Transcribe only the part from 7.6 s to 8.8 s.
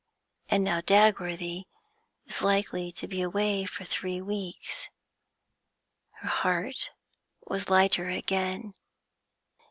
lighter again.